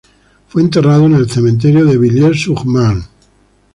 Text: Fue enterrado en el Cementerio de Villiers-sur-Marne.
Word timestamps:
Fue 0.47 0.63
enterrado 0.63 1.05
en 1.05 1.13
el 1.13 1.29
Cementerio 1.29 1.85
de 1.85 1.95
Villiers-sur-Marne. 1.99 3.03